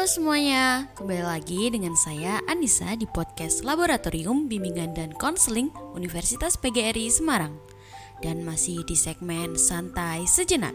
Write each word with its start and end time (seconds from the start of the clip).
Halo 0.00 0.08
semuanya, 0.08 0.88
kembali 0.96 1.28
lagi 1.28 1.68
dengan 1.68 1.92
saya 1.92 2.40
Anissa 2.48 2.96
di 2.96 3.04
podcast 3.04 3.60
Laboratorium 3.60 4.48
Bimbingan 4.48 4.96
dan 4.96 5.12
Konseling 5.12 5.68
Universitas 5.92 6.56
PGRI 6.56 7.12
Semarang. 7.12 7.52
Dan 8.24 8.40
masih 8.40 8.80
di 8.88 8.96
segmen 8.96 9.60
Santai 9.60 10.24
Sejenak. 10.24 10.72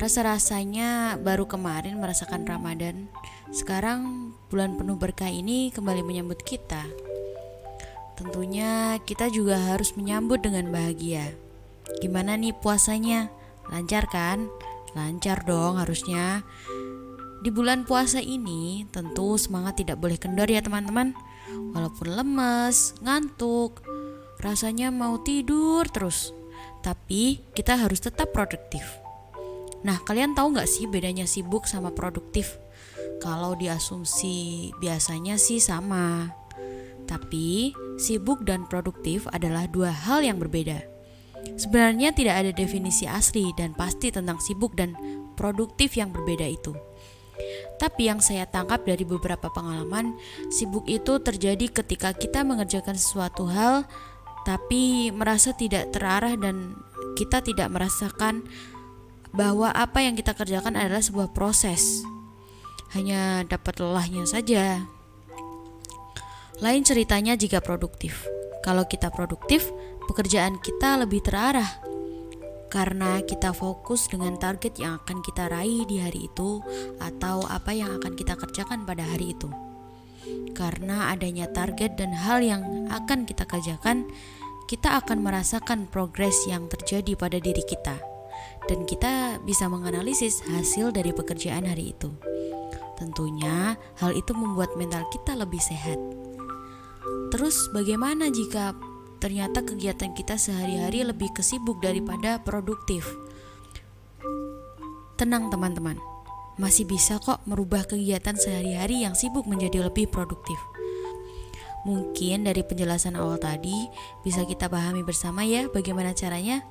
Rasa-rasanya 0.00 1.20
baru 1.20 1.44
kemarin 1.44 2.00
merasakan 2.00 2.48
Ramadan. 2.48 3.12
Sekarang 3.52 4.32
bulan 4.48 4.80
penuh 4.80 4.96
berkah 4.96 5.28
ini 5.28 5.68
kembali 5.68 6.00
menyambut 6.00 6.40
kita. 6.48 6.88
Tentunya 8.16 8.96
kita 9.04 9.28
juga 9.28 9.60
harus 9.60 9.92
menyambut 10.00 10.40
dengan 10.40 10.72
bahagia. 10.72 11.28
Gimana 12.00 12.40
nih 12.40 12.56
puasanya? 12.56 13.28
Lancar 13.68 14.08
kan? 14.08 14.48
Lancar 14.96 15.44
dong 15.44 15.76
harusnya 15.76 16.40
di 17.38 17.54
bulan 17.54 17.86
puasa 17.86 18.18
ini, 18.18 18.82
tentu 18.90 19.38
semangat 19.38 19.78
tidak 19.78 20.02
boleh 20.02 20.18
kendor 20.18 20.50
ya 20.50 20.58
teman-teman. 20.58 21.14
Walaupun 21.70 22.10
lemes, 22.18 22.98
ngantuk, 22.98 23.86
rasanya 24.42 24.90
mau 24.90 25.22
tidur 25.22 25.86
terus. 25.86 26.34
Tapi 26.82 27.42
kita 27.54 27.78
harus 27.78 28.02
tetap 28.02 28.34
produktif. 28.34 28.82
Nah, 29.86 30.02
kalian 30.02 30.34
tahu 30.34 30.58
nggak 30.58 30.66
sih 30.66 30.90
bedanya 30.90 31.30
sibuk 31.30 31.70
sama 31.70 31.94
produktif? 31.94 32.58
Kalau 33.22 33.54
diasumsi 33.54 34.70
biasanya 34.82 35.38
sih 35.38 35.62
sama. 35.62 36.34
Tapi, 37.06 37.70
sibuk 38.02 38.42
dan 38.42 38.66
produktif 38.66 39.30
adalah 39.30 39.70
dua 39.70 39.94
hal 39.94 40.26
yang 40.26 40.42
berbeda. 40.42 40.82
Sebenarnya 41.54 42.10
tidak 42.10 42.34
ada 42.42 42.50
definisi 42.50 43.06
asli 43.06 43.54
dan 43.54 43.72
pasti 43.78 44.10
tentang 44.10 44.42
sibuk 44.42 44.74
dan 44.74 44.98
produktif 45.38 45.94
yang 45.94 46.10
berbeda 46.10 46.46
itu. 46.46 46.87
Tapi 47.78 48.10
yang 48.10 48.18
saya 48.18 48.42
tangkap 48.44 48.82
dari 48.82 49.06
beberapa 49.06 49.48
pengalaman, 49.54 50.18
sibuk 50.50 50.84
itu 50.90 51.22
terjadi 51.22 51.70
ketika 51.70 52.10
kita 52.10 52.42
mengerjakan 52.42 52.98
sesuatu 52.98 53.46
hal 53.46 53.86
tapi 54.42 55.12
merasa 55.12 55.52
tidak 55.52 55.92
terarah 55.94 56.32
dan 56.34 56.72
kita 57.14 57.44
tidak 57.44 57.68
merasakan 57.68 58.46
bahwa 59.30 59.68
apa 59.70 60.00
yang 60.02 60.16
kita 60.16 60.32
kerjakan 60.32 60.74
adalah 60.74 61.04
sebuah 61.04 61.30
proses. 61.36 62.02
Hanya 62.96 63.44
dapat 63.44 63.78
lelahnya 63.78 64.24
saja. 64.24 64.82
Lain 66.64 66.82
ceritanya 66.82 67.36
jika 67.36 67.60
produktif. 67.60 68.24
Kalau 68.64 68.88
kita 68.88 69.12
produktif, 69.12 69.68
pekerjaan 70.08 70.56
kita 70.58 70.98
lebih 70.98 71.20
terarah 71.22 71.87
karena 72.68 73.20
kita 73.24 73.56
fokus 73.56 74.08
dengan 74.08 74.36
target 74.36 74.76
yang 74.76 75.00
akan 75.00 75.24
kita 75.24 75.48
raih 75.48 75.88
di 75.88 76.00
hari 76.00 76.28
itu 76.28 76.60
atau 77.00 77.44
apa 77.48 77.72
yang 77.72 77.96
akan 77.96 78.12
kita 78.14 78.36
kerjakan 78.36 78.84
pada 78.84 79.04
hari 79.04 79.32
itu. 79.32 79.48
Karena 80.52 81.12
adanya 81.12 81.48
target 81.48 81.96
dan 81.96 82.12
hal 82.12 82.44
yang 82.44 82.62
akan 82.92 83.24
kita 83.24 83.48
kerjakan, 83.48 84.04
kita 84.68 85.00
akan 85.00 85.24
merasakan 85.24 85.88
progres 85.88 86.44
yang 86.44 86.68
terjadi 86.68 87.16
pada 87.16 87.40
diri 87.40 87.64
kita 87.64 87.96
dan 88.68 88.84
kita 88.84 89.40
bisa 89.48 89.64
menganalisis 89.66 90.44
hasil 90.44 90.92
dari 90.92 91.16
pekerjaan 91.16 91.64
hari 91.64 91.96
itu. 91.96 92.12
Tentunya 93.00 93.80
hal 94.02 94.12
itu 94.12 94.36
membuat 94.36 94.76
mental 94.76 95.08
kita 95.08 95.38
lebih 95.38 95.62
sehat. 95.62 95.96
Terus 97.32 97.56
bagaimana 97.72 98.28
jika 98.28 98.76
ternyata 99.18 99.62
kegiatan 99.62 100.14
kita 100.14 100.38
sehari-hari 100.38 101.06
lebih 101.06 101.30
kesibuk 101.34 101.78
daripada 101.82 102.42
produktif. 102.42 103.06
Tenang 105.18 105.50
teman-teman, 105.50 105.98
masih 106.58 106.86
bisa 106.86 107.18
kok 107.22 107.42
merubah 107.46 107.86
kegiatan 107.86 108.34
sehari-hari 108.34 109.02
yang 109.02 109.14
sibuk 109.18 109.46
menjadi 109.46 109.86
lebih 109.86 110.10
produktif. 110.10 110.58
Mungkin 111.86 112.46
dari 112.46 112.66
penjelasan 112.66 113.14
awal 113.14 113.38
tadi 113.38 113.86
bisa 114.26 114.42
kita 114.42 114.66
pahami 114.66 115.06
bersama 115.06 115.46
ya 115.46 115.70
bagaimana 115.70 116.10
caranya. 116.14 116.66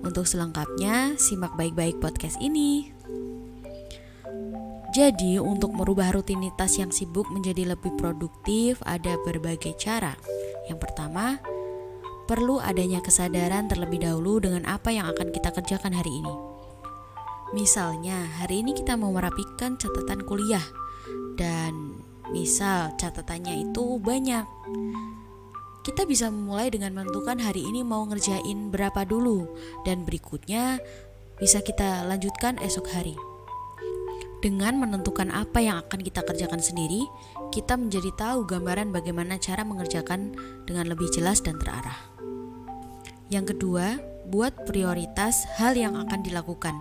Untuk 0.00 0.24
selengkapnya, 0.24 1.18
simak 1.20 1.58
baik-baik 1.58 2.00
podcast 2.00 2.38
ini. 2.40 2.92
Jadi, 4.88 5.36
untuk 5.36 5.76
merubah 5.76 6.10
rutinitas 6.16 6.80
yang 6.80 6.88
sibuk 6.88 7.28
menjadi 7.28 7.76
lebih 7.76 7.92
produktif, 8.00 8.80
ada 8.88 9.20
berbagai 9.20 9.76
cara. 9.76 10.16
Yang 10.66 10.78
pertama, 10.88 11.38
perlu 12.28 12.60
adanya 12.60 13.00
kesadaran 13.00 13.72
terlebih 13.72 14.04
dahulu 14.04 14.44
dengan 14.44 14.68
apa 14.68 14.92
yang 14.92 15.08
akan 15.08 15.32
kita 15.32 15.48
kerjakan 15.48 15.96
hari 15.96 16.12
ini. 16.12 16.34
Misalnya, 17.56 18.28
hari 18.44 18.60
ini 18.60 18.76
kita 18.76 19.00
mau 19.00 19.08
merapikan 19.08 19.80
catatan 19.80 20.20
kuliah 20.28 20.62
dan 21.40 22.04
misal 22.28 22.92
catatannya 23.00 23.64
itu 23.64 23.96
banyak. 23.96 24.44
Kita 25.80 26.04
bisa 26.04 26.28
memulai 26.28 26.68
dengan 26.68 26.92
menentukan 26.92 27.40
hari 27.40 27.64
ini 27.64 27.80
mau 27.80 28.04
ngerjain 28.04 28.68
berapa 28.68 29.08
dulu 29.08 29.48
dan 29.88 30.04
berikutnya 30.04 30.76
bisa 31.40 31.64
kita 31.64 32.04
lanjutkan 32.04 32.60
esok 32.60 32.92
hari. 32.92 33.16
Dengan 34.38 34.78
menentukan 34.78 35.34
apa 35.34 35.58
yang 35.58 35.82
akan 35.82 35.98
kita 35.98 36.22
kerjakan 36.22 36.62
sendiri, 36.62 37.02
kita 37.50 37.74
menjadi 37.74 38.14
tahu 38.14 38.46
gambaran 38.46 38.94
bagaimana 38.94 39.34
cara 39.34 39.66
mengerjakan 39.66 40.30
dengan 40.62 40.86
lebih 40.86 41.10
jelas 41.10 41.42
dan 41.42 41.58
terarah. 41.58 41.98
Yang 43.34 43.58
kedua, 43.58 43.98
buat 44.30 44.54
prioritas 44.62 45.42
hal 45.58 45.74
yang 45.74 45.98
akan 45.98 46.22
dilakukan. 46.22 46.78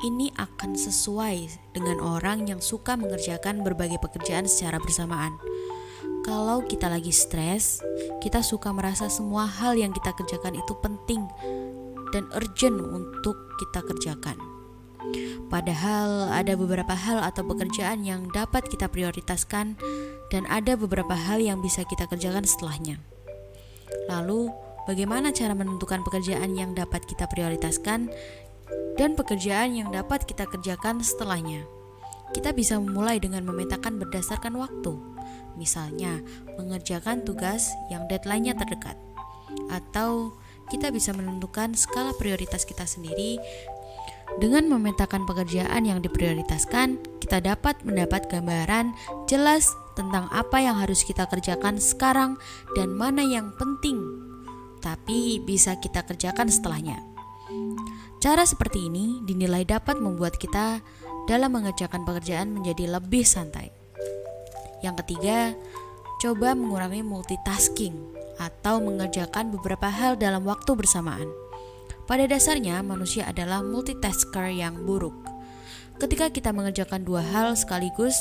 Ini 0.00 0.32
akan 0.40 0.80
sesuai 0.80 1.52
dengan 1.76 2.00
orang 2.00 2.48
yang 2.48 2.64
suka 2.64 2.96
mengerjakan 2.96 3.60
berbagai 3.60 4.00
pekerjaan 4.00 4.48
secara 4.48 4.80
bersamaan. 4.80 5.36
Kalau 6.24 6.64
kita 6.64 6.88
lagi 6.88 7.12
stres, 7.12 7.84
kita 8.24 8.40
suka 8.40 8.72
merasa 8.72 9.12
semua 9.12 9.44
hal 9.44 9.76
yang 9.76 9.92
kita 9.92 10.16
kerjakan 10.16 10.56
itu 10.56 10.72
penting 10.80 11.20
dan 12.16 12.24
urgent 12.32 12.80
untuk 12.80 13.36
kita 13.60 13.84
kerjakan. 13.84 14.49
Padahal 15.48 16.30
ada 16.30 16.54
beberapa 16.54 16.92
hal 16.92 17.24
atau 17.24 17.42
pekerjaan 17.42 18.04
yang 18.04 18.28
dapat 18.30 18.68
kita 18.68 18.86
prioritaskan 18.86 19.74
dan 20.28 20.42
ada 20.46 20.76
beberapa 20.76 21.16
hal 21.16 21.40
yang 21.40 21.58
bisa 21.64 21.82
kita 21.88 22.06
kerjakan 22.06 22.44
setelahnya. 22.44 23.00
Lalu, 24.06 24.52
bagaimana 24.84 25.34
cara 25.34 25.56
menentukan 25.56 26.04
pekerjaan 26.06 26.54
yang 26.54 26.76
dapat 26.76 27.04
kita 27.08 27.26
prioritaskan 27.26 28.12
dan 29.00 29.16
pekerjaan 29.16 29.74
yang 29.74 29.88
dapat 29.90 30.28
kita 30.28 30.44
kerjakan 30.46 31.00
setelahnya. 31.00 31.64
Kita 32.30 32.54
bisa 32.54 32.78
memulai 32.78 33.18
dengan 33.18 33.42
memetakan 33.42 33.98
berdasarkan 33.98 34.54
waktu, 34.54 34.94
misalnya 35.58 36.22
mengerjakan 36.54 37.26
tugas 37.26 37.74
yang 37.90 38.06
deadline-nya 38.06 38.54
terdekat, 38.54 38.94
atau 39.66 40.38
kita 40.70 40.94
bisa 40.94 41.10
menentukan 41.10 41.74
skala 41.74 42.14
prioritas 42.14 42.62
kita 42.62 42.86
sendiri. 42.86 43.42
Dengan 44.38 44.70
memetakan 44.70 45.26
pekerjaan 45.26 45.82
yang 45.82 45.98
diprioritaskan, 45.98 47.02
kita 47.18 47.42
dapat 47.42 47.82
mendapat 47.82 48.30
gambaran 48.30 48.94
jelas 49.26 49.74
tentang 49.98 50.30
apa 50.30 50.62
yang 50.62 50.78
harus 50.78 51.02
kita 51.02 51.26
kerjakan 51.26 51.82
sekarang 51.82 52.38
dan 52.78 52.94
mana 52.94 53.26
yang 53.26 53.50
penting 53.58 54.30
tapi 54.80 55.38
bisa 55.44 55.76
kita 55.76 56.02
kerjakan 56.02 56.48
setelahnya. 56.48 56.98
Cara 58.20 58.44
seperti 58.44 58.88
ini 58.88 59.20
dinilai 59.24 59.64
dapat 59.64 60.00
membuat 60.00 60.36
kita 60.36 60.80
dalam 61.28 61.56
mengerjakan 61.56 62.04
pekerjaan 62.04 62.52
menjadi 62.52 63.00
lebih 63.00 63.24
santai. 63.24 63.72
Yang 64.80 65.04
ketiga, 65.04 65.52
coba 66.20 66.56
mengurangi 66.56 67.04
multitasking 67.04 67.96
atau 68.40 68.80
mengerjakan 68.80 69.52
beberapa 69.52 69.88
hal 69.88 70.16
dalam 70.16 70.44
waktu 70.48 70.72
bersamaan. 70.72 71.28
Pada 72.04 72.24
dasarnya, 72.28 72.84
manusia 72.84 73.26
adalah 73.26 73.64
multitasker 73.64 74.52
yang 74.52 74.84
buruk. 74.84 75.16
Ketika 76.00 76.32
kita 76.32 76.50
mengerjakan 76.56 77.04
dua 77.04 77.20
hal 77.20 77.52
sekaligus, 77.56 78.16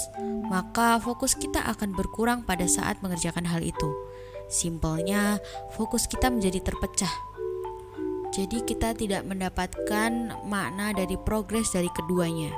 maka 0.51 0.99
fokus 0.99 1.35
kita 1.35 1.63
akan 1.63 1.95
berkurang 1.95 2.43
pada 2.43 2.67
saat 2.67 2.99
mengerjakan 2.99 3.47
hal 3.47 3.63
itu 3.63 3.87
Simpelnya, 4.49 5.37
fokus 5.77 6.09
kita 6.09 6.33
menjadi 6.33 6.57
terpecah. 6.65 7.13
Jadi 8.33 8.65
kita 8.65 8.97
tidak 8.97 9.21
mendapatkan 9.29 10.33
makna 10.49 10.89
dari 10.89 11.13
progres 11.21 11.69
dari 11.69 11.85
keduanya. 11.93 12.49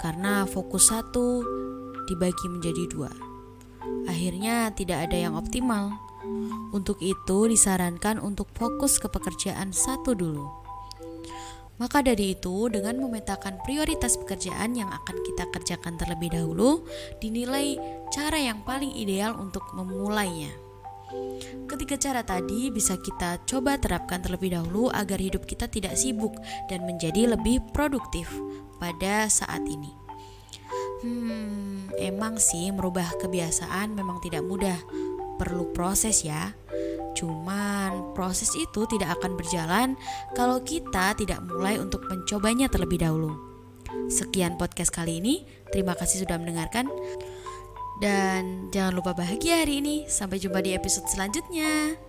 Karena 0.00 0.48
fokus 0.48 0.88
satu 0.88 1.44
dibagi 2.08 2.46
menjadi 2.48 2.88
dua. 2.88 3.12
Akhirnya 4.08 4.72
tidak 4.72 5.12
ada 5.12 5.16
yang 5.28 5.36
optimal. 5.36 5.92
Untuk 6.74 7.00
itu 7.00 7.48
disarankan 7.48 8.20
untuk 8.20 8.50
fokus 8.52 8.98
ke 9.00 9.08
pekerjaan 9.08 9.70
satu 9.72 10.12
dulu. 10.12 10.46
Maka 11.76 12.00
dari 12.00 12.32
itu, 12.32 12.72
dengan 12.72 12.96
memetakan 12.96 13.60
prioritas 13.60 14.16
pekerjaan 14.16 14.72
yang 14.72 14.88
akan 14.88 15.16
kita 15.28 15.44
kerjakan 15.52 16.00
terlebih 16.00 16.32
dahulu, 16.32 16.88
dinilai 17.20 17.76
cara 18.08 18.40
yang 18.40 18.64
paling 18.64 18.96
ideal 18.96 19.36
untuk 19.36 19.60
memulainya. 19.76 20.48
Ketiga 21.68 21.94
cara 22.00 22.22
tadi 22.26 22.72
bisa 22.72 22.98
kita 22.98 23.44
coba 23.46 23.78
terapkan 23.78 24.24
terlebih 24.24 24.56
dahulu 24.56 24.90
agar 24.90 25.20
hidup 25.20 25.46
kita 25.46 25.70
tidak 25.70 25.94
sibuk 25.94 26.34
dan 26.66 26.82
menjadi 26.82 27.36
lebih 27.36 27.62
produktif 27.70 28.26
pada 28.82 29.30
saat 29.30 29.62
ini. 29.68 29.92
Hmm, 31.04 31.92
emang 32.00 32.40
sih 32.40 32.72
merubah 32.72 33.06
kebiasaan 33.20 33.92
memang 33.92 34.18
tidak 34.24 34.42
mudah, 34.42 34.80
perlu 35.38 35.70
proses 35.72 36.24
ya. 36.26 36.52
Cuman 37.16 38.12
proses 38.12 38.52
itu 38.52 38.84
tidak 38.84 39.16
akan 39.20 39.40
berjalan 39.40 39.88
kalau 40.36 40.60
kita 40.60 41.16
tidak 41.16 41.40
mulai 41.48 41.80
untuk 41.80 42.04
mencobanya 42.04 42.68
terlebih 42.68 43.00
dahulu. 43.00 43.32
Sekian 44.12 44.60
podcast 44.60 44.92
kali 44.92 45.18
ini. 45.24 45.48
Terima 45.72 45.96
kasih 45.96 46.28
sudah 46.28 46.36
mendengarkan. 46.36 46.86
Dan 47.96 48.68
jangan 48.68 48.92
lupa 48.92 49.16
bahagia 49.16 49.64
hari 49.64 49.80
ini. 49.80 50.04
Sampai 50.06 50.36
jumpa 50.36 50.60
di 50.60 50.76
episode 50.76 51.08
selanjutnya. 51.08 52.05